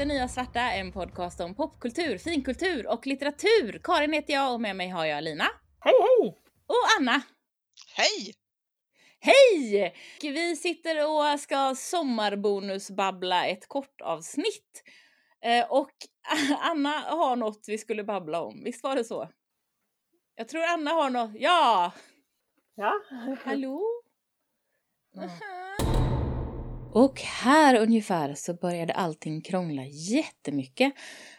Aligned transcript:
Det 0.00 0.06
Nya 0.06 0.28
Svarta, 0.28 0.60
en 0.60 0.92
podcast 0.92 1.40
om 1.40 1.54
popkultur, 1.54 2.18
finkultur 2.18 2.86
och 2.86 3.06
litteratur. 3.06 3.80
Karin 3.84 4.12
heter 4.12 4.32
jag 4.32 4.54
och 4.54 4.60
med 4.60 4.76
mig 4.76 4.88
har 4.88 5.04
jag 5.04 5.24
Lina. 5.24 5.44
Hej 5.80 5.94
hej! 6.00 6.38
Och 6.66 6.74
Anna. 6.98 7.22
Hej! 7.96 8.34
Hej! 9.20 9.94
Vi 10.22 10.56
sitter 10.56 11.08
och 11.08 11.40
ska 11.40 11.74
sommarbonusbabbla 11.74 13.46
ett 13.46 13.68
kort 13.68 14.00
avsnitt. 14.00 14.82
Eh, 15.42 15.70
och 15.70 15.92
Anna 16.60 16.90
har 16.90 17.36
något 17.36 17.64
vi 17.66 17.78
skulle 17.78 18.04
babbla 18.04 18.40
om, 18.40 18.64
visst 18.64 18.82
var 18.82 18.96
det 18.96 19.04
så? 19.04 19.28
Jag 20.34 20.48
tror 20.48 20.62
Anna 20.62 20.90
har 20.90 21.10
något, 21.10 21.30
ja! 21.34 21.92
Ja. 22.74 23.00
Hallå? 23.44 23.82
Och 26.92 27.20
här 27.20 27.74
ungefär 27.76 28.34
så 28.34 28.54
började 28.54 28.92
allting 28.92 29.40
krångla 29.40 29.84
jättemycket. 29.84 30.92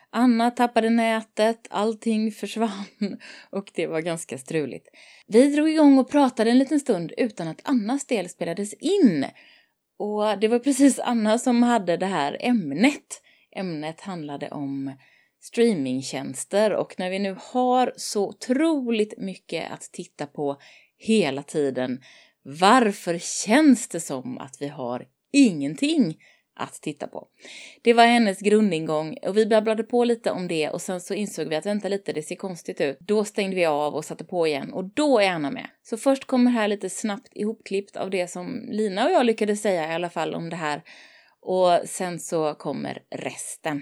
Anna 0.09 0.51
tappade 0.51 0.89
nätet, 0.89 1.67
allting 1.69 2.31
försvann 2.31 3.19
och 3.49 3.71
det 3.75 3.87
var 3.87 4.01
ganska 4.01 4.37
struligt. 4.37 4.87
Vi 5.27 5.55
drog 5.55 5.69
igång 5.69 5.97
och 5.97 6.11
pratade 6.11 6.51
en 6.51 6.57
liten 6.57 6.79
stund 6.79 7.13
utan 7.17 7.47
att 7.47 7.61
Annas 7.63 8.05
del 8.05 8.29
spelades 8.29 8.73
in. 8.73 9.25
Och 9.99 10.39
det 10.39 10.47
var 10.47 10.59
precis 10.59 10.99
Anna 11.03 11.37
som 11.37 11.63
hade 11.63 11.97
det 11.97 12.05
här 12.05 12.37
ämnet. 12.39 13.21
Ämnet 13.55 14.01
handlade 14.01 14.49
om 14.49 14.95
streamingtjänster 15.41 16.73
och 16.73 16.95
när 16.97 17.09
vi 17.09 17.19
nu 17.19 17.37
har 17.39 17.93
så 17.95 18.27
otroligt 18.27 19.13
mycket 19.17 19.71
att 19.71 19.81
titta 19.81 20.27
på 20.27 20.57
hela 20.97 21.43
tiden, 21.43 22.01
varför 22.43 23.17
känns 23.17 23.87
det 23.87 23.99
som 23.99 24.37
att 24.37 24.57
vi 24.59 24.67
har 24.67 25.07
ingenting 25.31 26.17
att 26.55 26.73
titta 26.73 27.07
på. 27.07 27.27
Det 27.81 27.93
var 27.93 28.05
hennes 28.05 28.39
grundingång 28.39 29.17
och 29.21 29.37
vi 29.37 29.45
babblade 29.45 29.83
på 29.83 30.03
lite 30.03 30.31
om 30.31 30.47
det 30.47 30.69
och 30.69 30.81
sen 30.81 31.01
så 31.01 31.13
insåg 31.13 31.47
vi 31.47 31.55
att 31.55 31.65
vänta 31.65 31.87
lite, 31.87 32.13
det 32.13 32.23
ser 32.23 32.35
konstigt 32.35 32.81
ut. 32.81 32.97
Då 32.99 33.23
stängde 33.23 33.55
vi 33.55 33.65
av 33.65 33.95
och 33.95 34.05
satte 34.05 34.23
på 34.23 34.47
igen 34.47 34.73
och 34.73 34.83
då 34.85 35.19
är 35.19 35.29
Anna 35.29 35.51
med. 35.51 35.67
Så 35.83 35.97
först 35.97 36.25
kommer 36.25 36.51
här 36.51 36.67
lite 36.67 36.89
snabbt 36.89 37.29
ihopklippt 37.31 37.95
av 37.95 38.09
det 38.09 38.27
som 38.27 38.65
Lina 38.69 39.05
och 39.05 39.11
jag 39.11 39.25
lyckades 39.25 39.61
säga 39.61 39.91
i 39.91 39.93
alla 39.93 40.09
fall 40.09 40.35
om 40.35 40.49
det 40.49 40.55
här 40.55 40.83
och 41.41 41.79
sen 41.85 42.19
så 42.19 42.53
kommer 42.53 43.03
resten. 43.15 43.81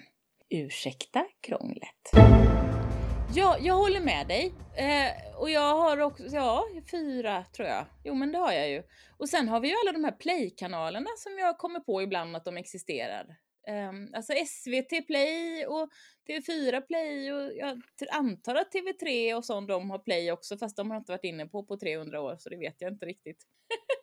Ursäkta 0.50 1.26
krånglet. 1.42 2.12
Ja, 3.36 3.58
jag 3.60 3.76
håller 3.76 4.02
med 4.02 4.28
dig. 4.28 4.54
Eh, 4.76 5.38
och 5.40 5.50
jag 5.50 5.76
har 5.76 6.00
också, 6.00 6.24
ja, 6.24 6.66
fyra 6.92 7.46
tror 7.56 7.68
jag. 7.68 7.86
Jo, 8.04 8.14
men 8.14 8.32
det 8.32 8.38
har 8.38 8.52
jag 8.52 8.70
ju. 8.70 8.84
Och 9.18 9.30
sen 9.30 9.50
har 9.50 9.60
vi 9.60 9.68
ju 9.68 9.76
alla 9.84 9.92
de 9.92 10.04
här 10.04 10.12
play-kanalerna 10.12 11.10
som 11.18 11.38
jag 11.38 11.58
kommer 11.58 11.80
på 11.80 12.02
ibland 12.02 12.36
att 12.36 12.46
de 12.46 12.58
existerar. 12.58 13.26
Eh, 13.68 13.92
alltså 14.14 14.34
SVT 14.34 15.08
Play 15.08 15.66
och 15.66 15.90
TV4 16.28 16.82
Play 16.82 17.32
och 17.34 17.52
jag 17.56 17.82
antar 18.12 18.56
att 18.56 18.74
TV3 18.74 19.34
och 19.34 19.46
sånt 19.46 19.68
de 19.68 19.90
har 19.90 20.00
Play 20.00 20.32
också, 20.32 20.58
fast 20.58 20.78
de 20.78 20.92
har 20.92 20.98
inte 20.98 21.12
varit 21.12 21.24
inne 21.24 21.46
på 21.46 21.64
på 21.64 21.78
300 21.78 22.22
år, 22.22 22.36
så 22.40 22.50
det 22.50 22.58
vet 22.58 22.76
jag 22.82 22.94
inte 22.94 23.06
riktigt. 23.06 23.44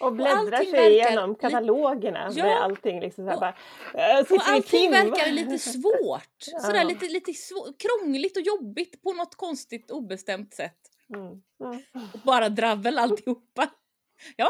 Och 0.00 0.12
bläddrar 0.12 0.64
sig 0.64 0.92
igenom 0.92 1.34
katalogerna 1.34 2.30
Ja. 2.34 2.44
med 2.44 2.62
allting 2.62 3.00
liksom 3.00 3.24
så 3.24 3.28
här 3.30 3.34
Och- 3.36 3.40
bara. 3.40 3.54
äh, 4.18 4.20
Och 4.20 4.48
allting 4.48 4.90
verkar 4.90 5.30
lite 5.32 5.58
svårt. 5.72 6.44
Ja. 6.52 6.58
Sådär 6.60 6.84
lite, 6.84 7.04
lite 7.08 7.32
svå- 7.32 7.74
krångligt 7.78 8.36
och 8.36 8.42
jobbigt 8.42 9.02
på 9.02 9.12
något 9.12 9.34
konstigt 9.34 9.90
obestämt 9.90 10.54
sätt. 10.54 10.78
Mm. 11.14 11.26
Mm. 11.64 11.82
Och 12.14 12.20
bara 12.24 12.48
dravel 12.48 12.98
alltihopa. 12.98 13.68
Ja, 14.36 14.48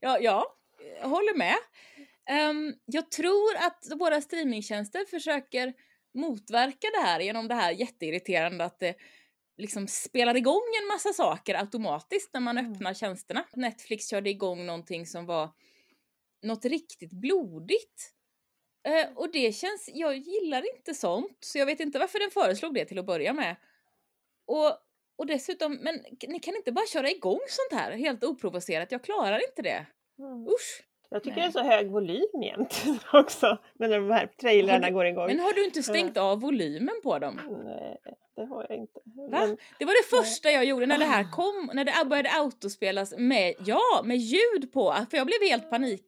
ja, 0.00 0.18
ja, 0.20 0.56
jag 1.00 1.08
håller 1.08 1.34
med. 1.36 1.54
Ehm, 2.30 2.74
jag 2.84 3.10
tror 3.10 3.56
att 3.56 3.84
våra 4.00 4.20
streamingtjänster 4.20 5.04
försöker 5.10 5.72
motverka 6.14 6.88
det 6.94 7.00
här 7.06 7.20
genom 7.20 7.48
det 7.48 7.54
här 7.54 7.72
jätteirriterande 7.72 8.64
att 8.64 8.78
det 8.80 8.94
liksom 9.58 9.86
spelar 9.88 10.36
igång 10.36 10.62
en 10.82 10.88
massa 10.88 11.12
saker 11.12 11.54
automatiskt 11.54 12.30
när 12.34 12.40
man 12.40 12.58
Mm. 12.58 12.72
öppnar 12.72 12.94
tjänsterna. 12.94 13.44
Netflix 13.52 14.08
körde 14.10 14.30
igång 14.30 14.66
någonting 14.66 15.06
som 15.06 15.26
var 15.26 15.50
något 16.42 16.64
riktigt 16.64 17.12
blodigt. 17.12 18.12
Eh, 18.88 19.16
och 19.16 19.32
det 19.32 19.52
känns, 19.52 19.90
jag 19.94 20.16
gillar 20.16 20.76
inte 20.76 20.94
sånt, 20.94 21.36
så 21.40 21.58
jag 21.58 21.66
vet 21.66 21.80
inte 21.80 21.98
varför 21.98 22.18
den 22.18 22.30
föreslog 22.30 22.74
det 22.74 22.84
till 22.84 22.98
att 22.98 23.06
börja 23.06 23.32
med. 23.32 23.56
Och, 24.46 24.66
och 25.18 25.26
dessutom, 25.26 25.74
men 25.74 26.00
ni 26.28 26.38
kan 26.40 26.56
inte 26.56 26.72
bara 26.72 26.86
köra 26.86 27.10
igång 27.10 27.40
sånt 27.48 27.80
här 27.80 27.92
helt 27.92 28.24
oprovocerat, 28.24 28.92
jag 28.92 29.04
klarar 29.04 29.48
inte 29.48 29.62
det. 29.62 29.86
Mm. 30.18 30.46
Usch! 30.48 30.84
Jag 31.10 31.22
tycker 31.22 31.36
Nej. 31.36 31.44
det 31.52 31.58
är 31.58 31.62
så 31.62 31.68
hög 31.68 31.90
volym 31.90 32.42
jämt 32.42 32.84
också 33.12 33.58
när 33.78 33.88
de 33.88 34.10
här 34.10 34.26
trailrarna 34.26 34.86
du- 34.86 34.92
går 34.92 35.06
igång. 35.06 35.26
Men 35.26 35.40
har 35.40 35.52
du 35.52 35.64
inte 35.64 35.82
stängt 35.82 36.16
av 36.16 36.40
volymen 36.40 36.94
på 37.02 37.18
dem? 37.18 37.40
Nej, 37.64 37.98
det 38.38 38.46
har 38.46 38.66
jag 38.68 38.78
inte. 38.78 39.00
Men, 39.30 39.56
Det 39.78 39.84
var 39.84 39.92
det 40.02 40.16
första 40.16 40.50
jag 40.50 40.64
gjorde 40.64 40.86
när 40.86 40.98
det 40.98 41.04
här 41.04 41.30
kom, 41.32 41.70
när 41.74 41.84
det 41.84 41.92
började 42.06 42.30
autospelas 42.32 43.14
med, 43.18 43.54
ja, 43.66 44.02
med 44.04 44.16
ljud 44.16 44.72
på, 44.72 44.94
för 45.10 45.16
jag 45.16 45.26
blev 45.26 45.40
helt 45.42 45.70
panik. 45.70 46.04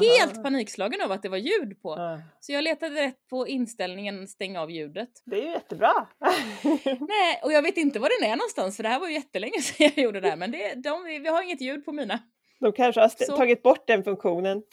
Helt 0.00 0.32
Aha. 0.34 0.42
panikslagen 0.42 1.00
av 1.00 1.12
att 1.12 1.22
det 1.22 1.28
var 1.28 1.36
ljud 1.38 1.82
på. 1.82 1.94
Ja. 1.98 2.20
Så 2.40 2.52
jag 2.52 2.64
letade 2.64 3.02
rätt 3.02 3.28
på 3.30 3.48
inställningen 3.48 4.28
stäng 4.28 4.56
av 4.58 4.70
ljudet. 4.70 5.08
Det 5.24 5.36
är 5.36 5.42
ju 5.42 5.50
jättebra. 5.50 5.92
Nej, 7.08 7.40
och 7.42 7.52
jag 7.52 7.62
vet 7.62 7.76
inte 7.76 7.98
var 7.98 8.20
den 8.20 8.30
är 8.30 8.36
någonstans 8.36 8.76
för 8.76 8.82
det 8.82 8.88
här 8.88 9.00
var 9.00 9.08
ju 9.08 9.14
jättelänge 9.14 9.58
sedan 9.62 9.90
jag 9.96 10.04
gjorde 10.04 10.20
det 10.20 10.28
här 10.30 10.36
men 10.36 10.50
det, 10.50 10.74
de, 10.74 11.04
vi 11.04 11.28
har 11.28 11.42
inget 11.42 11.60
ljud 11.60 11.84
på 11.84 11.92
mina. 11.92 12.18
De 12.60 12.72
kanske 12.72 13.00
har 13.00 13.06
st- 13.06 13.26
tagit 13.26 13.62
bort 13.62 13.86
den 13.86 14.04
funktionen. 14.04 14.62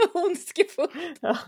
Ondskefullt. 0.26 1.18
Ja. 1.20 1.38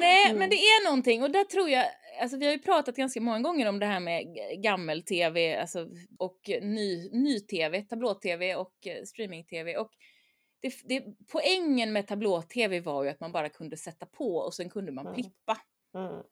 Nej, 0.00 0.26
Mm. 0.26 0.38
men 0.38 0.50
det 0.50 0.56
är 0.56 0.84
någonting 0.84 1.22
och 1.22 1.30
där 1.30 1.44
tror 1.44 1.68
jag, 1.70 1.84
alltså 2.20 2.36
vi 2.36 2.46
har 2.46 2.52
ju 2.52 2.58
pratat 2.58 2.96
ganska 2.96 3.20
många 3.20 3.40
gånger 3.40 3.68
om 3.68 3.78
det 3.78 3.86
här 3.86 4.00
med 4.00 4.24
gammel-tv 4.62 5.56
alltså, 5.60 5.88
och 6.18 6.40
ny, 6.62 7.10
ny-tv, 7.12 7.82
tablå-tv 7.82 8.54
och 8.54 8.86
eh, 8.86 9.02
streaming-tv 9.04 9.76
och 9.76 9.90
det, 10.62 10.72
det, 10.84 11.04
poängen 11.32 11.92
med 11.92 12.06
tablå-tv 12.06 12.80
var 12.80 13.04
ju 13.04 13.10
att 13.10 13.20
man 13.20 13.32
bara 13.32 13.48
kunde 13.48 13.76
sätta 13.76 14.06
på 14.06 14.36
och 14.36 14.54
sen 14.54 14.70
kunde 14.70 14.92
man 14.92 15.06
Mm. 15.06 15.14
plippa. 15.14 15.58
Mm. 15.94 16.22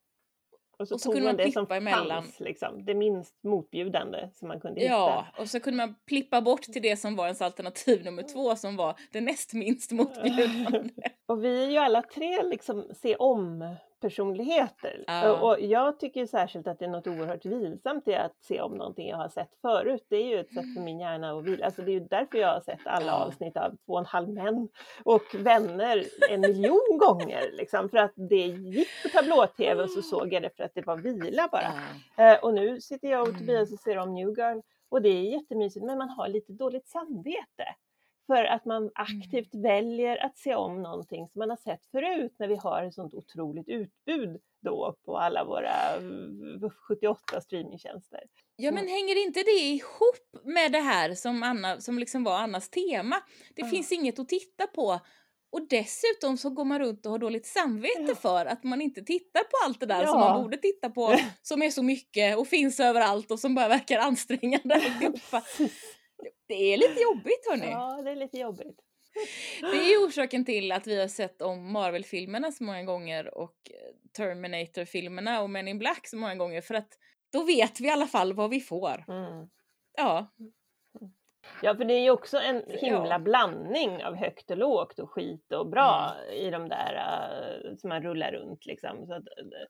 Och 0.79 0.89
så, 0.89 0.95
Och 0.95 1.01
så 1.01 1.13
kunde 1.13 1.25
man 1.25 1.37
man 1.37 1.47
det 1.47 1.53
som 1.53 1.67
emellan. 1.71 2.23
fanns, 2.23 2.41
liksom. 2.41 2.85
det 2.85 2.95
minst 2.95 3.35
motbjudande 3.45 4.29
som 4.33 4.49
man 4.49 4.61
kunde 4.61 4.81
hitta. 4.81 4.93
Ja, 4.93 5.27
och 5.39 5.49
så 5.49 5.61
kunde 5.61 5.77
man 5.77 5.95
plippa 6.07 6.41
bort 6.41 6.63
till 6.63 6.83
det 6.83 6.97
som 6.97 7.17
var 7.17 7.25
ens 7.25 7.43
alternativ 7.43 8.05
nummer 8.05 8.23
två 8.23 8.57
som 8.57 8.77
var 8.77 8.99
det 9.13 9.21
näst 9.21 9.53
minst 9.53 9.93
motbjudande. 9.93 10.91
Och 11.27 11.45
vi 11.45 11.65
är 11.65 11.71
ju 11.71 11.79
alla 11.79 12.03
tre 12.03 12.43
liksom 12.43 12.85
se 13.03 13.17
om 13.17 13.75
personligheter. 14.09 15.05
Ja. 15.07 15.41
Och, 15.41 15.61
jag 15.61 16.01
tycker 16.01 16.27
särskilt 16.27 16.67
att 16.67 16.79
det 16.79 16.85
är 16.85 16.89
något 16.89 17.07
oerhört 17.07 17.45
vilsamt 17.45 18.09
i 18.09 18.15
att 18.15 18.37
se 18.41 18.61
om 18.61 18.73
någonting 18.73 19.09
jag 19.09 19.17
har 19.17 19.29
sett 19.29 19.55
förut. 19.63 20.07
Det 20.09 20.17
är 20.17 20.27
ju 20.27 20.41
ett 20.41 20.53
sätt 20.55 20.75
för 20.75 20.81
min 20.81 21.01
hjärna 21.01 21.39
att 21.39 21.45
vila. 21.45 21.65
Alltså 21.67 21.83
det 21.83 21.91
är 21.91 21.93
ju 21.93 22.01
därför 22.01 22.39
jag 22.39 22.49
har 22.49 22.61
sett 22.61 22.81
alla 22.85 23.07
Ja. 23.07 23.13
avsnitt 23.25 23.57
av 23.57 23.71
Två 23.87 23.93
och 23.93 23.99
en 23.99 24.07
halv 24.07 24.29
män 24.29 24.69
och 25.05 25.23
Vänner 25.39 26.05
en 26.31 26.41
miljon 26.41 26.99
gånger. 26.99 27.51
Liksom, 27.53 27.89
för 27.89 27.97
att 27.99 28.13
det 28.17 28.47
gick 28.47 28.89
på 29.03 29.09
tablå-tv 29.09 29.83
och 29.83 29.91
så 29.91 30.03
såg 30.03 30.33
jag 30.33 30.43
det 30.43 30.57
för 30.57 30.65
att 30.65 30.75
det 30.75 30.87
var 30.87 30.97
vila 30.97 31.49
bara. 31.53 31.73
Eh, 32.29 32.39
och 32.45 32.55
nu 32.55 32.81
sitter 32.81 33.09
jag 33.11 33.23
och 33.23 33.29
Mm. 33.29 33.41
Tobias 33.41 33.73
och 33.73 33.79
ser 33.79 33.99
om 33.99 34.15
New 34.15 34.29
Girl 34.39 34.61
och 34.89 35.03
det 35.03 35.09
är 35.09 35.23
jättemysigt 35.23 35.85
men 35.87 35.99
man 35.99 36.09
har 36.09 36.29
lite 36.29 36.53
dåligt 36.53 36.89
samvete. 36.89 37.65
För 38.27 38.45
att 38.45 38.65
man 38.65 38.91
aktivt 38.95 39.55
väljer 39.55 40.25
att 40.27 40.39
se 40.39 40.55
om 40.55 40.83
någonting 40.83 41.29
som 41.29 41.39
man 41.39 41.51
har 41.51 41.57
sett 41.57 41.87
förut 41.87 42.35
när 42.39 42.49
vi 42.49 42.57
har 42.57 42.83
ett 42.85 42.95
sånt 42.95 43.15
otroligt 43.15 43.69
utbud 43.69 44.41
då 44.63 44.97
på 45.05 45.19
alla 45.19 45.45
våra 45.45 45.97
eh, 45.97 46.71
78 46.89 47.41
streamingtjänster. 47.41 48.21
Ja 48.57 48.73
men 48.73 48.89
hänger 48.89 49.25
inte 49.27 49.41
det 49.43 49.51
ihop 49.61 50.45
med 50.45 50.73
det 50.73 50.81
här 50.81 51.15
som, 51.15 51.43
Anna, 51.43 51.81
som 51.81 51.99
liksom 51.99 52.25
var 52.25 52.37
Annas 52.39 52.69
tema? 52.71 53.17
Det 53.55 53.63
Ja. 53.63 53.69
finns 53.69 53.93
inget 53.93 54.19
att 54.19 54.29
titta 54.29 54.67
på. 54.67 55.01
Och 55.53 55.69
dessutom 55.69 56.37
så 56.37 56.51
går 56.51 56.65
man 56.65 56.79
runt 56.79 57.07
och 57.07 57.13
har 57.13 57.19
dåligt 57.19 57.47
samvete 57.47 58.05
Ja. 58.09 58.15
för 58.15 58.47
att 58.47 58.65
man 58.65 58.81
inte 58.81 59.03
tittar 59.03 59.41
på 59.41 59.51
allt 59.67 59.81
det 59.81 59.87
där 59.87 60.07
som 60.07 60.21
Ja. 60.21 60.29
man 60.29 60.43
borde 60.43 60.57
titta 60.57 60.91
på, 60.91 61.15
som 61.43 61.63
är 61.63 61.71
så 61.71 61.83
mycket 61.83 62.39
och 62.39 62.47
finns 62.49 62.81
överallt 62.81 63.31
och 63.31 63.41
som 63.41 63.55
bara 63.55 63.69
verkar 63.69 63.99
ansträngande. 63.99 64.81
Det 66.49 66.55
är 66.55 66.77
lite 66.77 67.01
jobbigt 67.03 67.47
hörni. 67.51 67.71
Ja, 67.71 68.03
det 68.05 68.11
är 68.11 68.17
lite 68.17 68.39
jobbigt. 68.39 68.81
Det 69.61 69.67
är 69.93 70.09
orsaken 70.09 70.45
till 70.45 70.73
att 70.73 70.87
vi 70.87 71.01
har 71.01 71.09
sett 71.09 71.43
om 71.43 71.73
Marvel-filmerna 71.73 72.53
så 72.53 72.65
många 72.65 72.83
gånger 72.83 73.39
och 73.39 73.57
eh, 73.71 74.11
Terminator-filmerna 74.17 75.43
och 75.43 75.51
Men 75.51 75.69
in 75.69 75.79
Black 75.79 76.07
så 76.09 76.17
många 76.17 76.35
gånger 76.35 76.61
för 76.61 76.75
att 76.75 76.89
då 77.33 77.45
vet 77.45 77.81
vi 77.81 77.87
i 77.87 77.91
alla 77.91 78.07
fall 78.07 78.33
vad 78.33 78.51
vi 78.51 78.61
får. 78.61 79.05
Mm. 79.09 79.49
Ja, 79.97 80.35
Ja, 81.63 81.77
för 81.77 81.85
det 81.85 81.95
är 81.95 82.01
ju 82.01 82.11
också 82.11 82.39
en 82.39 82.63
himla 82.69 83.09
Ja. 83.11 83.19
blandning 83.19 84.05
av 84.05 84.15
högt 84.15 84.51
och 84.51 84.57
lågt 84.57 84.99
och 84.99 85.11
skit 85.11 85.53
och 85.53 85.69
bra 85.69 86.17
i 86.33 86.51
de 86.51 86.69
där 86.69 86.95
uh, 86.95 87.77
som 87.77 87.89
man 87.89 88.03
rullar 88.03 88.33
runt 88.33 88.67
liksom. 88.67 89.07
Så 89.07 89.13
att, 89.15 89.27
eh, 89.27 89.67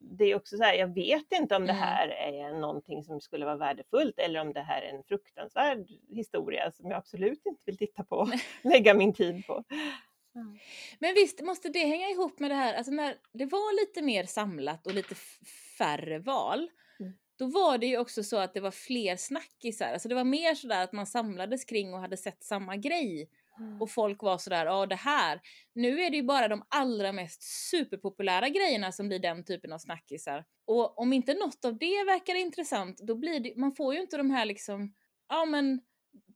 det 0.00 0.24
är 0.24 0.36
också 0.36 0.56
så 0.56 0.62
här, 0.62 0.74
jag 0.74 0.94
vet 0.94 1.32
inte 1.32 1.56
om 1.56 1.66
det 1.66 1.72
Mm. 1.72 1.82
här 1.84 2.08
är 2.08 2.52
någonting 2.60 3.04
som 3.04 3.20
skulle 3.20 3.44
vara 3.44 3.56
värdefullt 3.56 4.18
eller 4.18 4.40
om 4.40 4.52
det 4.52 4.60
här 4.60 4.82
är 4.82 4.88
en 4.96 5.02
fruktansvärd 5.04 5.86
historia 6.08 6.72
som 6.72 6.90
jag 6.90 6.98
absolut 6.98 7.46
inte 7.46 7.60
vill 7.64 7.78
titta 7.78 8.04
på, 8.04 8.28
lägga 8.62 8.94
min 8.94 9.12
tid 9.12 9.46
på. 9.46 9.64
Mm. 10.34 10.58
Men 10.98 11.14
visst 11.14 11.40
måste 11.42 11.68
det 11.68 11.78
hänga 11.86 12.08
ihop 12.10 12.38
med 12.40 12.50
det 12.50 12.54
här, 12.54 12.74
alltså 12.74 12.92
när 12.92 13.14
det 13.32 13.46
var 13.46 13.80
lite 13.86 14.02
mer 14.02 14.24
samlat 14.24 14.86
och 14.86 14.94
lite 14.94 15.14
färre 15.78 16.18
val. 16.18 16.70
Mm. 17.00 17.12
Då 17.38 17.46
var 17.46 17.78
det 17.78 17.86
ju 17.86 17.98
också 17.98 18.22
så 18.24 18.36
att 18.36 18.54
det 18.54 18.60
var 18.60 18.70
fler 18.70 19.16
snackisar, 19.16 19.92
alltså 19.92 20.08
det 20.08 20.14
var 20.14 20.24
mer 20.24 20.54
sådär 20.54 20.84
att 20.84 20.92
man 20.92 21.06
samlades 21.06 21.64
kring 21.64 21.94
och 21.94 22.00
hade 22.00 22.16
sett 22.16 22.42
samma 22.42 22.76
grej. 22.76 23.28
Och 23.80 23.90
folk 23.90 24.22
var 24.22 24.38
sådär, 24.38 24.66
ja 24.66 24.86
det 24.86 24.94
här. 24.94 25.40
Nu 25.74 26.00
är 26.00 26.10
det 26.10 26.16
ju 26.16 26.22
bara 26.22 26.48
de 26.48 26.64
allra 26.68 27.12
mest 27.12 27.42
superpopulära 27.42 28.48
grejerna 28.48 28.92
som 28.92 29.08
blir 29.08 29.18
den 29.18 29.44
typen 29.44 29.72
av 29.72 29.78
snackisar. 29.78 30.44
Och 30.66 30.98
om 30.98 31.12
inte 31.12 31.34
något 31.34 31.64
av 31.64 31.78
det 31.78 32.04
verkar 32.04 32.34
intressant, 32.34 32.98
då 32.98 33.14
blir 33.14 33.40
det, 33.40 33.56
man 33.56 33.74
får 33.74 33.94
ju 33.94 34.00
inte 34.00 34.16
de 34.16 34.30
här 34.30 34.44
liksom, 34.44 34.94
ja 35.28 35.44
men 35.44 35.80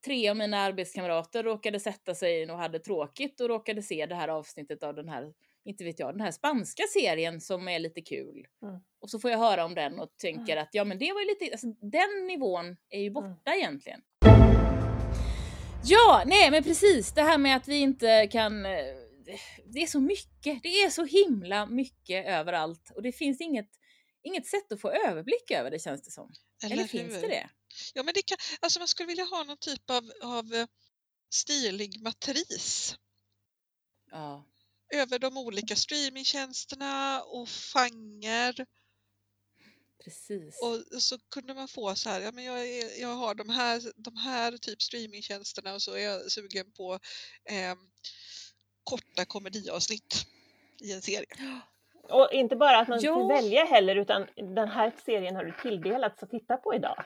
tre 0.04 0.28
av 0.28 0.36
mina 0.36 0.58
arbetskamrater 0.58 1.42
råkade 1.42 1.80
sätta 1.80 2.14
sig 2.14 2.50
och 2.50 2.58
hade 2.58 2.78
tråkigt 2.78 3.40
och 3.40 3.48
råkade 3.48 3.82
se 3.82 4.06
det 4.06 4.14
här 4.14 4.28
avsnittet 4.28 4.82
av 4.82 4.94
den 4.94 5.08
här, 5.08 5.34
inte 5.64 5.84
vet 5.84 5.98
jag, 5.98 6.14
den 6.14 6.20
här 6.20 6.30
spanska 6.30 6.82
serien 6.92 7.40
som 7.40 7.68
är 7.68 7.78
lite 7.78 8.00
kul. 8.00 8.46
Mm. 8.62 8.80
Och 9.00 9.10
så 9.10 9.18
får 9.18 9.30
jag 9.30 9.38
höra 9.38 9.64
om 9.64 9.74
den 9.74 10.00
och 10.00 10.16
tänker 10.16 10.56
att 10.56 10.68
ja 10.72 10.84
men 10.84 10.98
det 10.98 11.12
var 11.12 11.20
ju 11.20 11.26
lite, 11.26 11.44
alltså 11.52 11.66
den 11.66 12.26
nivån 12.26 12.76
är 12.88 13.00
ju 13.00 13.10
borta 13.10 13.54
egentligen. 13.54 14.00
Ja, 15.84 16.22
nej 16.26 16.50
men 16.50 16.62
precis 16.64 17.12
det 17.12 17.22
här 17.22 17.38
med 17.38 17.56
att 17.56 17.68
vi 17.68 17.76
inte 17.76 18.28
kan 18.32 18.66
eh, 18.66 18.72
det 19.64 19.82
är 19.82 19.86
så 19.86 20.00
mycket, 20.00 20.62
det 20.62 20.82
är 20.82 20.90
så 20.90 21.04
himla 21.04 21.66
mycket 21.66 22.26
överallt 22.26 22.90
och 22.94 23.02
det 23.02 23.12
finns 23.12 23.40
inget, 23.40 23.70
inget 24.22 24.46
sätt 24.46 24.72
att 24.72 24.80
få 24.80 24.90
överblick 24.90 25.50
över 25.50 25.70
det 25.70 25.78
känns 25.78 26.02
det 26.02 26.10
som. 26.10 26.32
Eller, 26.64 26.84
finns 26.84 27.14
hur? 27.14 27.20
det 27.20 27.28
det? 27.28 27.50
Ja, 27.94 28.02
men 28.02 28.14
det 28.14 28.22
kan, 28.22 28.36
alltså 28.60 28.78
man 28.78 28.88
skulle 28.88 29.06
vilja 29.06 29.24
ha 29.24 29.44
någon 29.44 29.56
typ 29.56 29.90
av, 29.90 30.12
av 30.22 30.54
eh, 30.54 30.66
stilig 31.30 32.02
matris 32.02 32.96
Ja. 34.10 34.46
över 34.94 35.18
de 35.18 35.36
olika 35.36 35.76
streamingtjänsterna 35.76 37.22
och 37.22 37.48
fanger 37.48 38.66
Precis. 40.04 40.60
och 40.62 41.02
så 41.02 41.18
kunde 41.18 41.54
man 41.54 41.68
få 41.68 41.94
så 41.94 42.08
här, 42.10 42.20
ja 42.20 42.32
men 42.32 42.44
jag, 42.44 42.68
är, 42.68 43.00
jag 43.00 43.14
har 43.14 43.34
de 43.34 43.48
här, 43.48 43.82
de 43.96 44.16
här 44.16 44.56
typ 44.56 44.82
streamingtjänsterna 44.82 45.74
och 45.74 45.82
så 45.82 45.94
är 45.94 46.04
jag 46.04 46.30
sugen 46.32 46.72
på 46.72 46.92
eh, 47.44 47.74
korta 48.84 49.24
komediavsnitt 49.24 50.26
i 50.80 50.92
en 50.92 51.02
serie. 51.02 51.26
Och 52.02 52.28
inte 52.32 52.56
bara 52.56 52.78
att 52.78 52.88
man 52.88 52.98
Ja. 53.02 53.14
får 53.14 53.28
välja 53.28 53.64
heller, 53.64 53.96
utan 53.96 54.26
den 54.36 54.68
här 54.68 54.92
serien 55.06 55.36
har 55.36 55.44
du 55.44 55.52
tilldelats 55.62 56.22
att 56.22 56.30
titta 56.30 56.56
på 56.56 56.74
idag. 56.74 57.04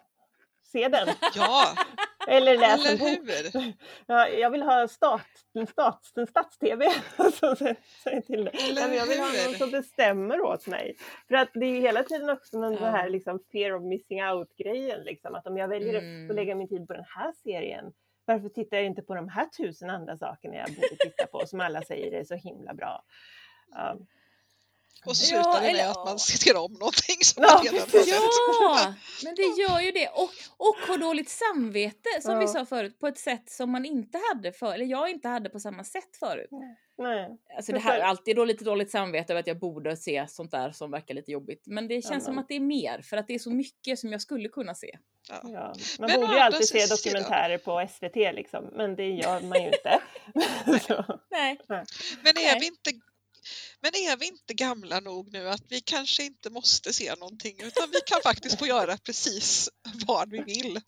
Se 0.73 0.89
den, 0.89 1.09
Ja, 1.35 1.77
eller 2.29 2.59
läs 2.59 2.87
en 2.93 2.99
bok. 2.99 3.75
Ja, 4.07 4.29
jag 4.29 4.51
vill 4.51 4.63
ha 4.63 4.89
stat, 4.89 5.21
stats, 5.71 6.13
stats-tv. 6.31 6.87
Sä- 7.17 7.77
Säg 8.05 8.23
till 8.23 8.45
det. 8.45 8.51
Eller 8.51 8.89
men 8.89 8.97
jag 8.97 9.07
vill 9.07 9.19
ha 9.19 9.27
hur? 9.27 9.47
någon 9.49 9.55
som 9.59 9.71
bestämmer 9.71 10.41
åt 10.41 10.67
mig. 10.67 10.97
För 11.29 11.35
att 11.35 11.49
det 11.55 11.67
är 11.67 11.71
ju 11.71 11.81
hela 11.81 12.03
tiden 12.03 12.31
också 12.31 12.59
någon 12.59 12.73
Ja. 12.75 12.91
här 12.91 13.09
liksom 13.09 13.41
fear 13.53 13.73
of 13.77 13.83
missing 13.83 14.25
out-grejen. 14.25 15.01
Liksom. 15.05 15.35
Att 15.35 15.47
om 15.47 15.57
jag 15.57 15.69
väljer 15.69 15.99
Mm. 15.99 16.31
att 16.31 16.37
lägga 16.37 16.55
min 16.55 16.69
tid 16.69 16.87
på 16.87 16.93
den 16.93 17.05
här 17.17 17.33
serien, 17.33 17.93
varför 18.25 18.49
tittar 18.49 18.77
jag 18.77 18.87
inte 18.87 19.03
på 19.03 19.15
de 19.15 19.29
här 19.29 19.47
tusen 19.47 19.91
andra 19.91 20.17
sakerna 20.17 20.55
jag 20.57 20.67
borde 20.69 20.97
titta 21.01 21.27
på 21.27 21.47
som 21.47 21.61
alla 21.61 21.83
säger 21.83 22.13
är 22.21 22.25
så 22.25 22.35
himla 22.35 22.75
bra? 22.75 23.05
Ja. 23.71 23.97
Och 25.07 25.17
så 25.17 25.35
Ja, 25.35 25.43
slutar 25.43 25.61
det 25.61 25.67
med 25.73 25.81
eller- 25.81 25.91
att 25.91 26.05
man 26.05 26.19
ser 26.19 26.57
om 26.57 26.73
någonting 26.73 27.17
som 27.25 27.43
Ja, 27.43 27.55
man 27.55 27.65
redan 27.65 27.89
har. 27.89 28.81
Ja, 28.81 28.95
men 29.25 29.35
det 29.35 29.43
gör 29.63 29.81
ju 29.81 29.91
det. 29.91 30.09
Och, 30.09 30.31
och 30.57 30.77
har 30.89 30.99
dåligt 30.99 31.29
samvete, 31.29 32.09
som 32.21 32.39
vi 32.39 32.45
Ja. 32.45 32.49
sa 32.53 32.67
förut, 32.67 32.99
på 33.01 33.07
ett 33.07 33.19
sätt 33.19 33.51
som 33.51 33.71
man 33.71 33.85
inte 33.85 34.21
hade 34.33 34.53
för, 34.53 34.75
eller 34.75 34.85
jag 34.87 35.11
inte 35.11 35.29
hade 35.29 35.51
på 35.51 35.61
samma 35.61 35.85
sätt 35.85 36.17
förut. 36.19 36.49
Nej. 36.99 37.39
Alltså 37.57 37.73
det 37.73 37.79
här, 37.79 38.01
alltid 38.01 38.37
då 38.37 38.45
lite 38.45 38.65
dåligt 38.65 38.91
samvete 38.91 39.33
över 39.33 39.41
att 39.41 39.47
jag 39.47 39.59
borde 39.59 39.97
se 39.97 40.27
sånt 40.29 40.51
där 40.51 40.73
som 40.73 40.91
verkar 40.91 41.15
lite 41.15 41.31
jobbigt. 41.33 41.63
Men 41.67 41.89
det 41.89 42.03
känns 42.03 42.25
Ja, 42.25 42.27
som 42.27 42.39
att 42.39 42.49
det 42.49 42.55
är 42.57 42.61
mer, 42.61 43.03
för 43.03 43.17
att 43.17 43.27
det 43.29 43.35
är 43.35 43.39
så 43.39 43.51
mycket 43.51 43.99
som 43.99 44.13
jag 44.13 44.21
skulle 44.23 44.49
kunna 44.49 44.75
se. 44.75 44.99
Ja. 45.29 45.41
Ja. 45.45 45.75
Man 45.99 46.11
Men 46.11 46.21
borde 46.21 46.33
ju 46.35 46.39
alltid 46.41 46.69
se 46.69 46.87
dokumentärer 46.87 47.59
på 47.59 47.87
SVT 47.91 48.17
liksom, 48.35 48.65
men 48.73 48.97
det 48.97 49.09
gör 49.09 49.41
man 49.41 49.61
ju 49.63 49.67
inte. 49.67 50.01
Så, 50.87 51.19
Nej. 51.31 51.59
Men 51.69 51.85
Nej. 52.35 52.45
är, 52.47 52.61
vi 52.61 52.67
inte, 52.67 52.91
men 53.81 53.95
är 53.95 54.17
vi 54.17 54.27
inte 54.27 54.55
gamla 54.55 55.01
nog 55.01 55.33
nu 55.33 55.49
att 55.49 55.65
vi 55.69 55.81
kanske 55.81 56.25
inte 56.25 56.51
måste 56.51 56.93
se 56.93 57.15
någonting 57.15 57.61
utan 57.63 57.91
vi 57.91 58.01
kan 58.07 58.21
faktiskt 58.23 58.59
få 58.59 58.67
göra 58.67 58.99
precis 58.99 59.69
vad 60.07 60.31
vi 60.31 60.43
vill. 60.43 60.81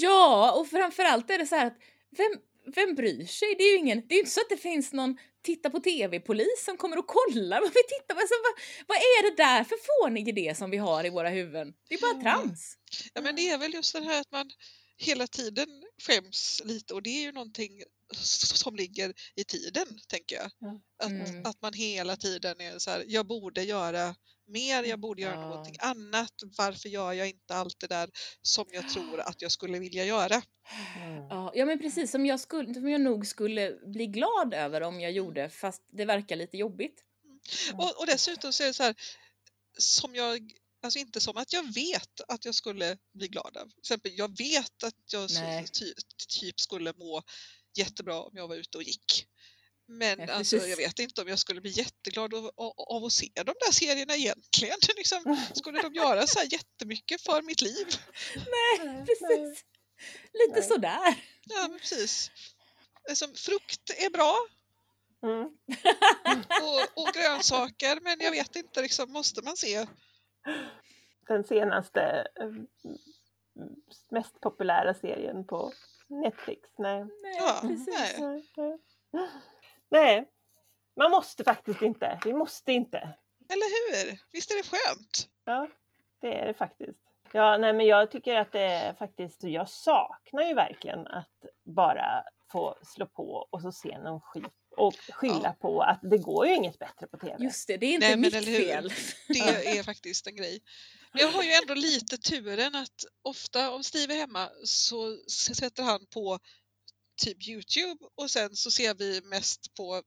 Ja, 0.00 0.52
och 0.52 0.68
framförallt 0.68 1.30
är 1.30 1.38
det 1.38 1.46
så 1.46 1.54
här 1.54 1.66
att 1.66 1.78
vem, 2.16 2.32
vem 2.74 2.94
bryr 2.94 3.26
sig? 3.26 3.54
Det 3.58 3.64
är 3.64 3.72
ju 3.72 3.78
ingen, 3.78 4.02
det 4.08 4.14
är 4.14 4.18
inte 4.18 4.30
så 4.30 4.40
att 4.40 4.48
det 4.48 4.56
finns 4.56 4.92
någon 4.92 5.16
titta 5.42 5.70
på 5.70 5.80
tv-polis 5.80 6.64
som 6.64 6.76
kommer 6.76 6.98
och 6.98 7.06
kollar 7.06 7.60
vad 7.60 7.70
vi 7.70 7.82
tittar 7.88 8.14
på. 8.14 8.20
Alltså, 8.20 8.34
vad, 8.42 8.52
vad 8.86 8.96
är 8.96 9.30
det 9.30 9.42
där 9.42 9.64
för 9.64 9.76
fånig 9.86 10.28
idé 10.28 10.54
som 10.54 10.70
vi 10.70 10.76
har 10.76 11.06
i 11.06 11.10
våra 11.10 11.28
huvuden? 11.28 11.74
Det 11.88 11.94
är 11.94 12.00
bara 12.00 12.22
trams. 12.22 12.78
Ja, 13.14 13.20
men 13.20 13.36
det 13.36 13.48
är 13.48 13.58
väl 13.58 13.74
just 13.74 13.92
det 13.92 14.00
här 14.00 14.20
att 14.20 14.30
man 14.30 14.50
hela 14.98 15.26
tiden 15.26 15.68
skäms 16.06 16.62
lite 16.64 16.94
och 16.94 17.02
det 17.02 17.10
är 17.10 17.22
ju 17.22 17.32
någonting 17.32 17.82
som 18.14 18.76
ligger 18.76 19.14
i 19.36 19.44
tiden, 19.44 19.86
tänker 20.08 20.36
jag. 20.36 20.50
Mm. 20.62 20.80
Att, 21.02 21.28
Mm. 21.30 21.46
att 21.46 21.62
man 21.62 21.72
hela 21.72 22.16
tiden 22.16 22.60
är 22.60 22.78
så 22.78 22.90
här, 22.90 23.04
jag 23.08 23.26
borde 23.26 23.62
göra 23.62 24.14
mer, 24.48 24.82
jag 24.84 25.00
borde 25.00 25.22
göra 25.22 25.34
Ja. 25.34 25.48
någonting 25.48 25.76
annat. 25.80 26.32
Varför 26.58 26.88
gör 26.88 27.12
jag 27.12 27.28
inte 27.28 27.54
allt 27.54 27.80
det 27.80 27.86
där 27.86 28.10
som 28.42 28.66
jag 28.72 28.88
tror 28.88 29.20
att 29.20 29.42
jag 29.42 29.52
skulle 29.52 29.78
vilja 29.78 30.04
göra? 30.04 30.42
Mm. 30.96 31.14
Ja, 31.28 31.52
ja 31.54 31.66
men 31.66 31.78
precis 31.78 32.10
som 32.10 32.26
jag, 32.26 32.40
skulle, 32.40 32.74
som 32.74 32.88
jag 32.88 33.00
nog 33.00 33.26
skulle 33.26 33.78
bli 33.86 34.06
glad 34.06 34.54
över 34.54 34.80
om 34.80 35.00
jag 35.00 35.12
gjorde 35.12 35.50
fast 35.50 35.82
det 35.92 36.04
verkar 36.04 36.36
lite 36.36 36.56
jobbigt. 36.56 37.02
Och, 37.72 38.00
och 38.00 38.06
dessutom 38.06 38.52
så 38.52 38.62
är 38.62 38.66
det 38.66 38.74
så 38.74 38.82
här, 38.82 38.94
som 39.78 40.14
jag, 40.14 40.52
alltså 40.82 40.98
inte 40.98 41.20
som 41.20 41.36
att 41.36 41.52
jag 41.52 41.74
vet 41.74 42.20
att 42.28 42.44
jag 42.44 42.54
skulle 42.54 42.98
bli 43.14 43.28
glad 43.28 43.56
av. 43.56 43.68
Till 43.70 43.78
exempel, 43.78 44.12
jag 44.14 44.38
vet 44.38 44.82
att 44.84 44.94
jag 45.12 45.30
så- 45.30 45.64
ty, 45.72 45.92
typ 46.40 46.60
skulle 46.60 46.92
må 46.96 47.22
jättebra 47.78 48.20
om 48.22 48.32
jag 48.34 48.48
var 48.48 48.56
ute 48.56 48.78
och 48.78 48.82
gick. 48.82 49.26
Men 49.88 50.18
Ja, 50.18 50.32
alltså, 50.32 50.56
jag 50.56 50.76
vet 50.76 50.98
inte 50.98 51.22
om 51.22 51.28
jag 51.28 51.38
skulle 51.38 51.60
bli 51.60 51.70
jätteglad 51.70 52.34
av, 52.34 52.50
av, 52.56 52.72
av 52.76 53.04
att 53.04 53.12
se 53.12 53.30
de 53.34 53.42
där 53.66 53.72
serierna 53.72 54.16
egentligen. 54.16 54.76
Liksom, 54.96 55.46
skulle 55.54 55.82
de 55.82 55.94
göra 55.94 56.26
så 56.26 56.38
här 56.38 56.52
jättemycket 56.52 57.22
för 57.22 57.42
mitt 57.42 57.60
liv? 57.60 57.86
Precis. 59.06 59.64
Lite 60.32 60.60
Nej. 60.60 60.62
sådär. 60.62 61.24
Ja, 61.44 61.68
men 61.68 61.78
precis. 61.78 62.30
Alltså, 63.08 63.26
frukt 63.34 63.90
är 63.90 64.10
bra 64.10 64.36
Mm. 65.22 65.44
och, 66.62 67.02
och 67.02 67.14
grönsaker, 67.14 68.00
men 68.02 68.16
jag 68.20 68.30
vet 68.30 68.56
inte, 68.56 68.82
liksom, 68.82 69.12
måste 69.12 69.42
man 69.42 69.56
se? 69.56 69.86
Den 71.28 71.44
senaste 71.44 72.26
eh, 72.40 72.50
mest 74.10 74.40
populära 74.40 74.94
serien 74.94 75.46
på 75.46 75.72
Netflix. 76.08 76.68
Nej. 76.78 77.04
Nej, 77.22 77.36
Ja, 77.38 77.58
precis. 77.62 78.18
nej. 78.18 78.78
Nej, 79.90 80.28
man 80.96 81.10
måste 81.10 81.44
faktiskt 81.44 81.82
inte. 81.82 82.20
Vi 82.24 82.32
måste 82.32 82.72
inte. 82.72 82.98
Eller 83.48 84.06
hur? 84.06 84.18
Visst 84.32 84.50
är 84.50 84.56
det 84.56 84.62
skönt? 84.62 85.28
Ja, 85.44 85.68
det 86.20 86.34
är 86.38 86.46
det 86.46 86.54
faktiskt. 86.54 86.98
Ja, 87.32 87.56
nej, 87.56 87.72
men 87.72 87.86
jag 87.86 88.10
tycker 88.10 88.34
att 88.34 88.52
det 88.52 88.60
är 88.60 88.94
faktiskt, 88.94 89.42
jag 89.42 89.68
saknar 89.68 90.42
ju 90.42 90.54
verkligen 90.54 91.06
att 91.06 91.44
bara 91.64 92.24
få 92.52 92.76
slå 92.82 93.06
på 93.06 93.48
och 93.50 93.62
så 93.62 93.72
se 93.72 93.98
någon 93.98 94.20
skit 94.20 94.44
och 94.76 94.94
skylla 95.12 95.40
Ja. 95.44 95.54
på 95.60 95.80
att 95.80 95.98
det 96.02 96.18
går 96.18 96.46
ju 96.46 96.54
inget 96.54 96.78
bättre 96.78 97.06
på 97.06 97.16
TV. 97.16 97.36
Just 97.44 97.68
det, 97.68 97.76
det 97.76 97.86
är 97.86 97.94
inte 97.94 98.06
Nej, 98.06 98.16
mitt 98.16 98.44
fel. 98.44 98.88
Det 99.28 99.38
är 99.78 99.82
faktiskt 99.82 100.26
en 100.26 100.36
grej. 100.36 100.60
Men 101.16 101.24
jag 101.24 101.32
har 101.32 101.42
ju 101.42 101.52
ändå 101.52 101.74
lite 101.74 102.18
turen 102.18 102.74
att 102.74 103.04
ofta 103.22 103.70
om 103.70 103.84
Steve 103.84 104.14
är 104.14 104.18
hemma 104.18 104.50
så 104.64 105.18
sätter 105.54 105.82
han 105.82 106.06
på 106.06 106.38
typ 107.22 107.48
Youtube 107.48 108.04
och 108.14 108.30
sen 108.30 108.56
så 108.56 108.70
ser 108.70 108.94
vi 108.94 109.20
mest 109.24 109.74
på 109.74 110.02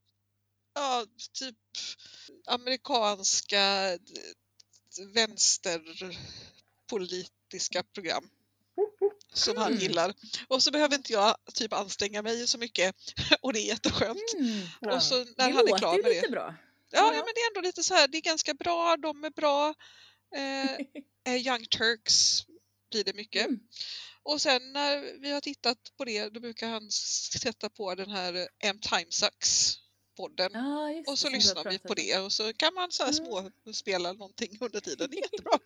ja, 0.74 1.06
typ 1.32 1.56
amerikanska 2.46 3.96
d- 3.98 4.20
vänsterpolitiska 5.14 7.82
program 7.94 8.28
som 9.32 9.56
han 9.56 9.66
Mm. 9.66 9.78
gillar. 9.78 10.14
Och 10.48 10.62
så 10.62 10.70
behöver 10.70 10.96
inte 10.96 11.12
jag 11.12 11.36
typ 11.54 11.72
anstränga 11.72 12.22
mig 12.22 12.46
så 12.46 12.58
mycket 12.58 12.94
och 13.40 13.52
det 13.52 13.60
är 13.60 13.66
jätteskönt. 13.66 14.34
Mm. 14.34 14.60
Ja. 14.80 14.96
Och 14.96 15.02
så 15.02 15.14
när 15.18 15.24
Det 15.36 15.42
han 15.42 15.68
är 15.68 15.78
klar 15.78 16.02
med 16.02 16.22
det. 16.22 16.28
bra. 16.30 16.54
Ja, 16.90 16.98
Ja. 16.98 17.04
ja, 17.14 17.24
men 17.24 17.34
det 17.34 17.40
är 17.40 17.48
ändå 17.50 17.60
lite 17.60 17.82
så 17.82 17.94
här, 17.94 18.08
det 18.08 18.18
är 18.18 18.22
ganska 18.22 18.54
bra, 18.54 18.96
de 18.96 19.24
är 19.24 19.30
bra. 19.30 19.74
Eh, 20.34 20.74
eh, 21.34 21.46
Young 21.46 21.64
Turks 21.64 22.46
blir 22.90 23.04
det 23.04 23.16
mycket. 23.16 23.46
Mm. 23.46 23.60
Och 24.22 24.40
sen 24.40 24.72
när 24.72 25.20
vi 25.20 25.30
har 25.30 25.40
tittat 25.40 25.78
på 25.96 26.04
det, 26.04 26.28
då 26.28 26.40
brukar 26.40 26.68
han 26.68 26.90
sätta 27.42 27.68
på 27.68 27.94
den 27.94 28.10
här 28.10 28.48
M 28.64 28.78
Time 28.80 29.06
Sucks 29.10 29.76
podden. 30.16 30.52
Just 30.96 31.08
Och 31.08 31.18
så 31.18 31.30
lyssnar 31.30 31.70
vi 31.70 31.78
på 31.78 31.94
det 31.94 32.18
och 32.18 32.32
så 32.32 32.52
kan 32.52 32.74
man 32.74 32.90
så 32.90 33.04
här 33.04 33.12
Mm. 33.12 33.26
små 33.26 33.72
spela 33.72 34.12
någonting 34.12 34.58
under 34.60 34.80
tiden. 34.80 35.08
Det 35.10 35.16
är 35.16 35.20
jättebra. 35.32 35.58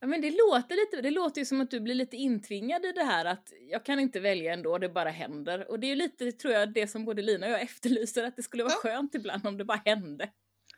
Ja, 0.00 0.06
men 0.06 0.20
det 0.20 0.30
låter 0.30 0.76
lite, 0.76 1.02
det 1.02 1.10
låter 1.10 1.40
ju 1.40 1.44
som 1.44 1.60
att 1.60 1.70
du 1.70 1.80
blir 1.80 1.94
lite 1.94 2.16
intvingad 2.16 2.84
i 2.86 2.92
det 2.92 3.04
här 3.04 3.24
att 3.24 3.52
jag 3.70 3.84
kan 3.84 4.00
inte 4.00 4.20
välja 4.20 4.52
ändå, 4.52 4.78
det 4.78 4.88
bara 4.88 5.10
händer. 5.10 5.70
Och 5.70 5.80
det 5.80 5.86
är 5.86 5.88
ju 5.88 5.94
lite, 5.94 6.32
tror 6.32 6.54
jag, 6.54 6.72
det 6.72 6.86
som 6.88 7.04
både 7.04 7.22
Lina 7.22 7.46
och 7.46 7.52
jag 7.52 7.62
efterlyser, 7.62 8.24
att 8.24 8.36
det 8.36 8.42
skulle 8.42 8.62
vara 8.62 8.72
Ja. 8.74 8.78
skönt 8.90 9.14
ibland 9.14 9.46
om 9.46 9.56
det 9.58 9.64
bara 9.64 9.82
hände. 9.84 10.30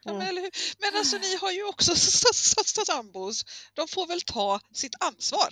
Ja, 0.05 0.13
men, 0.13 0.23
eller 0.23 0.43
hur? 0.43 0.51
men 0.79 0.99
alltså 0.99 1.17
ni 1.17 1.37
har 1.37 1.53
ju 1.53 1.65
också 1.65 1.93
sambos. 2.87 3.45
De 3.75 3.89
får 3.89 4.07
väl 4.07 4.21
ta 4.21 4.61
sitt 4.73 4.95
ansvar. 5.01 5.49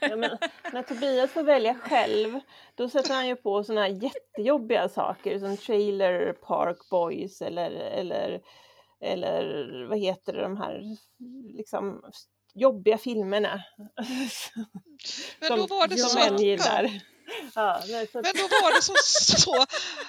Ja, 0.00 0.16
men 0.16 0.38
när 0.72 0.82
Tobias 0.82 1.30
får 1.30 1.42
välja 1.42 1.74
själv, 1.74 2.40
då 2.74 2.88
sätter 2.88 3.14
han 3.14 3.28
ju 3.28 3.36
på 3.36 3.64
såna 3.64 3.80
här 3.80 3.88
jättejobbiga 3.88 4.88
saker 4.88 5.38
som 5.38 5.56
Trailer 5.56 6.32
Park 6.32 6.88
Boys 6.90 7.42
eller, 7.42 7.70
eller, 7.70 8.40
eller 9.00 9.86
vad 9.88 9.98
heter 9.98 10.32
det, 10.32 10.42
de 10.42 10.56
här 10.56 10.82
liksom 11.56 12.02
jobbiga 12.54 12.98
filmerna. 12.98 13.62
Men 15.40 15.48
som, 15.48 15.58
då 15.58 15.66
var 15.66 15.88
det 15.88 15.96
som 15.96 16.10
så 16.10 16.18
män 16.18 16.34
att, 16.34 16.40
gillar. 16.40 17.00
Ja, 17.54 17.68
Ja, 17.68 17.84
nej, 17.88 18.06
så 18.12 18.18
att, 18.18 18.24
men 18.24 18.32
då 18.36 18.42
var 18.62 18.74
det 18.74 18.82
så, 18.82 18.94
så 19.38 19.62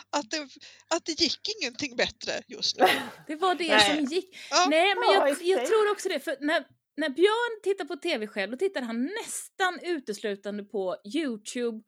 att, 0.09 0.31
det, 0.31 0.47
att 0.95 1.05
det 1.05 1.21
gick 1.21 1.49
ingenting 1.61 1.95
bättre 1.95 2.31
just 2.47 2.79
nu. 2.79 2.85
Det 3.27 3.35
var 3.35 3.55
det 3.55 3.67
Nej. 3.67 3.95
som 3.95 4.05
gick. 4.05 4.37
Ja. 4.51 4.67
Nej, 4.69 4.95
men 4.95 5.13
jag, 5.13 5.41
jag 5.41 5.65
tror 5.67 5.91
också 5.91 6.09
det. 6.09 6.19
För 6.19 6.37
när, 6.39 6.65
när 6.97 7.09
Björn 7.09 7.61
tittar 7.63 7.85
på 7.85 7.95
tv 7.95 8.27
själv, 8.27 8.51
då 8.51 8.57
tittar 8.57 8.81
han 8.81 9.03
nästan 9.03 9.79
uteslutande 9.83 10.63
på 10.63 10.97
Youtube 11.15 11.83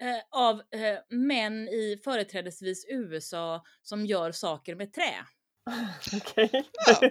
eh, 0.00 0.40
av 0.40 0.54
eh, 0.54 0.98
män 1.16 1.68
i 1.68 2.00
företrädesvis 2.04 2.86
USA 2.88 3.64
som 3.82 4.06
gör 4.06 4.32
saker 4.32 4.74
med 4.74 4.92
trä. 4.92 5.14
okej. 6.16 6.64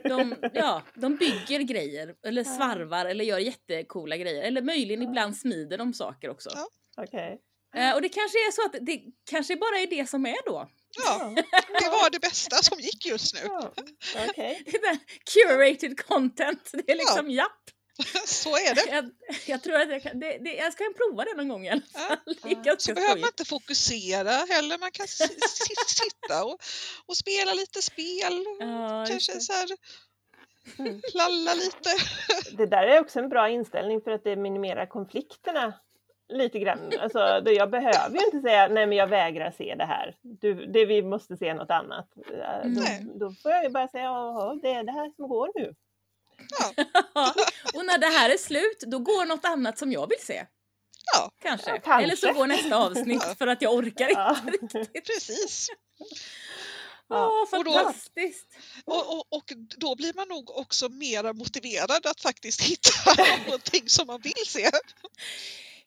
De, 0.03 0.35
ja, 0.53 0.81
de 0.93 1.15
bygger 1.15 1.59
grejer, 1.59 2.15
eller 2.23 2.43
svarvar, 2.43 3.05
eller 3.05 3.25
gör 3.25 3.39
jättecoola 3.39 4.17
grejer. 4.17 4.43
Eller 4.43 4.61
möjligen 4.61 5.01
ibland 5.01 5.37
smider 5.37 5.77
de 5.77 5.93
saker 5.93 6.29
också. 6.29 6.49
Ja. 6.53 6.67
Okej. 6.97 7.41
Eh, 7.75 7.93
och 7.95 8.01
det 8.01 8.09
kanske 8.09 8.37
är 8.37 8.51
så 8.51 8.65
att 8.65 8.75
det 8.85 9.01
kanske 9.29 9.55
bara 9.55 9.77
är 9.79 9.87
det 9.87 10.09
som 10.09 10.25
är 10.25 10.45
då. 10.45 10.69
Ja, 11.05 11.33
det 11.79 11.89
var 11.89 12.09
det 12.09 12.19
bästa 12.19 12.55
som 12.55 12.79
gick 12.79 13.05
just 13.05 13.33
nu. 13.33 13.39
Ja, 13.43 13.71
är 14.35 14.97
curated 15.33 15.99
content. 16.05 16.69
Det 16.73 16.91
är 16.91 16.95
liksom 16.95 17.29
japp. 17.31 17.51
Så 18.25 18.49
är 18.57 18.75
det. 18.75 18.85
Jag, 18.91 19.09
jag 19.45 19.63
tror 19.63 19.75
att 19.75 19.89
jag 19.89 20.03
kan, 20.03 20.19
det, 20.19 20.37
det, 20.37 20.53
jag 20.55 20.73
ska 20.73 20.83
prova 20.97 21.23
det 21.25 21.33
någon 21.33 21.47
gång 21.49 21.65
i 21.65 21.69
alla 21.69 21.81
fall. 21.93 22.17
Ja. 22.63 22.75
Så 22.77 22.93
behöver 22.93 23.21
man 23.21 23.27
inte 23.29 23.45
fokusera 23.45 24.31
heller. 24.31 24.77
Man 24.77 24.91
kan 24.91 25.07
si- 25.07 25.27
si- 25.49 25.75
sitta 25.87 26.43
och, 26.45 26.59
och 27.05 27.17
spela 27.17 27.53
lite 27.53 27.81
spel. 27.81 28.45
Ja, 28.59 29.05
Kanske 29.09 29.39
så 29.41 29.53
här 29.53 29.67
Mm. 30.79 31.01
lalla 31.13 31.53
lite. 31.53 31.89
Det 32.57 32.65
där 32.65 32.83
är 32.87 32.99
också 32.99 33.19
en 33.19 33.29
bra 33.29 33.49
inställning 33.49 34.01
för 34.01 34.11
att 34.11 34.23
det 34.23 34.35
minimerar 34.35 34.85
konflikterna 34.85 35.73
lite 36.29 36.59
grann. 36.59 36.91
Alltså, 36.99 37.41
då 37.45 37.51
jag 37.51 37.69
behöver 37.69 38.17
ju 38.19 38.25
inte 38.25 38.41
säga 38.41 38.67
nej 38.67 38.87
men 38.87 38.97
jag 38.97 39.07
vägrar 39.07 39.51
se 39.57 39.75
det 39.77 39.85
här. 39.85 40.15
Du, 40.21 40.65
det, 40.65 40.85
vi 40.85 41.01
måste 41.01 41.37
se 41.37 41.53
något 41.53 41.71
annat. 41.71 42.07
Ja, 42.39 42.61
Nej. 42.65 43.05
Då, 43.05 43.19
då 43.29 43.35
får 43.43 43.51
jag 43.51 43.63
ju 43.63 43.69
bara 43.69 43.87
säga 43.87 44.03
ja, 44.03 44.59
det 44.61 44.69
är 44.71 44.83
det 44.83 44.91
här 44.91 45.11
som 45.15 45.27
går 45.27 45.49
nu. 45.55 45.73
Ja. 46.59 46.83
Och 47.79 47.85
när 47.85 47.97
det 47.97 48.07
här 48.07 48.29
är 48.29 48.37
slut, 48.37 48.79
då 48.87 48.99
går 48.99 49.25
något 49.25 49.45
annat 49.45 49.77
som 49.77 49.91
jag 49.91 50.09
vill 50.09 50.19
se. 50.25 50.45
Ja, 51.13 51.31
Kanske. 51.41 51.69
Ja, 51.69 51.77
kanske. 51.83 52.03
Eller 52.03 52.15
så 52.15 52.33
går 52.33 52.47
nästa 52.47 52.75
avsnitt 52.77 53.23
för 53.37 53.47
att 53.47 53.61
jag 53.61 53.73
orkar 53.73 54.09
inte. 54.09 54.77
Ja. 54.93 55.01
precis. 55.05 55.67
Åh, 57.09 57.41
Och 57.51 57.63
då- 57.65 57.71
fantastiskt! 57.71 58.47
Och, 58.85 59.13
och, 59.13 59.25
och 59.29 59.43
då 59.77 59.95
blir 59.95 60.13
man 60.15 60.27
nog 60.27 60.57
också 60.57 60.89
mera 60.89 61.33
motiverad 61.33 62.05
att 62.05 62.21
faktiskt 62.21 62.61
hitta 62.69 63.23
någonting 63.45 63.83
som 63.89 64.07
man 64.07 64.21
vill 64.21 64.45
se. 64.47 64.69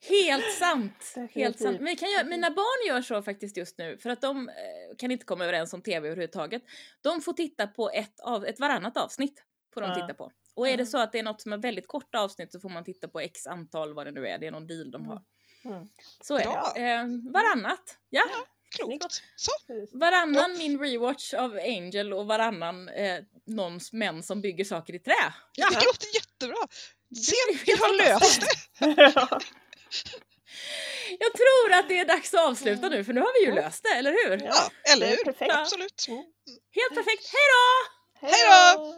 Helt 0.01 0.53
sant! 0.59 1.15
Helt 1.35 1.59
sant. 1.59 1.77
Men 1.77 1.85
vi 1.85 1.97
kan 1.97 2.11
göra, 2.11 2.25
mina 2.25 2.51
barn 2.51 2.89
gör 2.89 3.03
så 3.03 3.23
faktiskt 3.23 3.57
just 3.57 3.79
nu, 3.79 3.99
för 3.99 4.11
att 4.11 4.21
de 4.21 4.49
eh, 4.49 4.55
kan 4.99 5.11
inte 5.11 5.25
komma 5.25 5.45
överens 5.45 5.73
om 5.73 5.83
tv 5.83 6.09
överhuvudtaget. 6.09 6.63
De 7.01 7.21
får 7.23 7.33
titta 7.33 7.67
på 7.67 7.91
ett, 7.91 8.21
av, 8.21 8.47
ett 8.47 8.61
varannat 8.61 8.97
avsnitt. 8.97 9.43
Får 9.75 9.81
de 9.81 9.87
Ja. 9.91 9.95
titta 9.95 10.15
på. 10.15 10.33
Och 10.55 10.69
är 10.69 10.77
det 10.77 10.87
så 10.87 10.99
att 10.99 11.13
det 11.13 11.19
är 11.19 11.23
något 11.23 11.41
som 11.41 11.53
är 11.53 11.59
väldigt 11.59 11.87
korta 11.89 12.19
avsnitt 12.19 12.53
så 12.53 12.61
får 12.61 12.69
man 12.69 12.85
titta 12.85 13.09
på 13.09 13.21
x 13.21 13.47
antal 13.47 13.95
vad 13.95 14.07
det 14.07 14.11
nu 14.13 14.27
är. 14.29 14.39
Det 14.39 14.47
är 14.47 14.51
någon 14.51 14.67
deal 14.67 14.91
de 14.91 15.07
har. 15.07 15.23
Mm. 15.65 15.89
Så 16.25 16.37
är 16.39 16.43
Bra. 16.45 16.73
det. 16.75 16.81
Eh, 16.81 17.05
varannat. 17.33 17.99
Ja. 18.11 18.23
Klokt. 18.77 19.23
Så, 19.37 19.51
Varannan 19.93 20.59
min 20.59 20.79
rewatch 20.81 21.35
av 21.35 21.53
Angel 21.57 22.13
och 22.13 22.27
varannan 22.27 22.89
eh, 22.89 23.19
någons 23.47 23.93
män 23.93 24.23
som 24.23 24.41
bygger 24.41 24.65
saker 24.65 24.95
i 24.95 24.99
trä. 24.99 25.13
Ja. 25.57 25.69
det 25.71 25.75
låter 25.87 26.15
jättebra. 26.15 26.57
Se, 27.27 27.35
vi 27.67 27.73
har 27.73 27.97
löst 27.99 28.41
det. 28.41 29.41
Ja. 29.91 30.19
Jag 31.19 31.33
tror 31.33 31.79
att 31.79 31.89
det 31.89 31.99
är 31.99 32.05
dags 32.05 32.35
att 32.35 32.41
avsluta 32.49 32.89
nu 32.89 33.05
för 33.05 33.13
nu 33.13 33.21
har 33.21 33.41
vi 33.41 33.49
ju 33.51 33.55
löst 33.55 33.83
det, 33.83 33.99
eller 33.99 34.11
hur? 34.11 34.45
Ja, 34.45 34.71
eller 34.95 35.07
hur? 35.07 35.25
perfekt. 35.25 35.55
Absolut. 35.55 36.07
Helt 36.79 36.95
perfekt. 36.95 37.25
Hej 37.35 37.47
då! 37.55 38.27
Hej 38.27 38.77
då! 38.77 38.95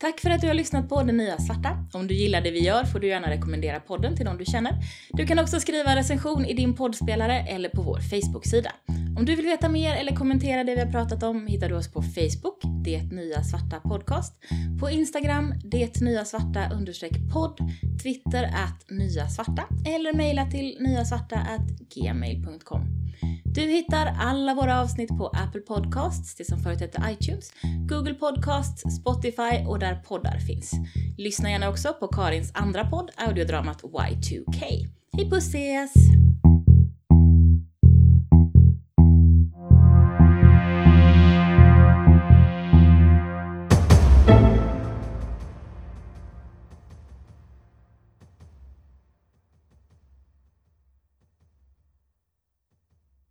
Tack 0.00 0.20
för 0.20 0.30
att 0.30 0.40
du 0.40 0.46
har 0.46 0.54
lyssnat 0.54 0.88
på 0.88 1.02
Det 1.02 1.12
Nya 1.12 1.38
Svarta. 1.38 1.76
Om 1.92 2.06
du 2.06 2.14
gillar 2.14 2.40
det 2.40 2.50
vi 2.50 2.60
gör 2.64 2.84
får 2.84 2.98
du 2.98 3.08
gärna 3.08 3.30
rekommendera 3.30 3.80
podden 3.80 4.16
till 4.16 4.24
någon 4.24 4.38
du 4.38 4.44
känner. 4.44 4.72
Du 5.10 5.26
kan 5.26 5.38
också 5.38 5.60
skriva 5.60 5.90
en 5.90 5.96
recension 5.96 6.44
i 6.44 6.54
din 6.54 6.76
poddspelare 6.76 7.46
eller 7.48 7.68
på 7.68 7.82
vår 7.82 7.98
Facebook-sida. 8.00 8.72
Om 9.16 9.24
du 9.24 9.36
vill 9.36 9.44
veta 9.44 9.68
mer 9.68 9.94
eller 9.94 10.16
kommentera 10.16 10.64
det 10.64 10.74
vi 10.74 10.80
har 10.80 10.90
pratat 10.90 11.22
om 11.22 11.46
hittar 11.46 11.68
du 11.68 11.74
oss 11.74 11.92
på 11.92 12.02
Facebook, 12.02 12.62
Det 12.84 13.02
Nya 13.02 13.42
Svarta 13.42 13.80
Podcast, 13.80 14.34
på 14.80 14.90
Instagram, 14.90 15.54
Det 15.64 16.00
Nya 16.00 16.24
Svarta 16.24 16.70
podd, 17.32 17.58
Twitter 18.02 18.44
att 18.44 18.90
Nya 18.90 19.28
Svarta 19.28 19.64
eller 19.86 20.12
mejla 20.12 20.46
till 20.46 20.76
nyasvarta 20.80 21.36
at 21.36 21.94
gmail.com. 21.94 22.84
Du 23.44 23.60
hittar 23.60 24.14
alla 24.18 24.54
våra 24.54 24.80
avsnitt 24.80 25.08
på 25.08 25.26
Apple 25.26 25.60
Podcasts, 25.60 26.34
det 26.34 26.44
som 26.44 26.58
förut 26.58 26.80
hette 26.80 27.02
iTunes, 27.10 27.52
Google 27.88 28.14
Podcasts, 28.14 28.96
Spotify 28.96 29.66
och 29.66 29.78
där 29.78 29.94
poddar 29.94 30.38
finns. 30.38 30.72
Lyssna 31.18 31.50
gärna 31.50 31.68
också 31.68 31.92
på 31.92 32.08
Karins 32.08 32.50
andra 32.54 32.84
podd, 32.84 33.10
audiodramat 33.16 33.82
Y2K. 33.82 34.88
Hej 35.16 35.30
puss 35.30 35.48
ses! 35.48 36.21